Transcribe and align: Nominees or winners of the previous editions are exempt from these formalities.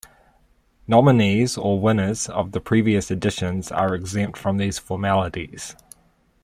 Nominees 0.87 1.59
or 1.59 1.79
winners 1.79 2.27
of 2.27 2.53
the 2.53 2.59
previous 2.59 3.11
editions 3.11 3.71
are 3.71 3.93
exempt 3.93 4.35
from 4.35 4.57
these 4.57 4.79
formalities. 4.79 5.75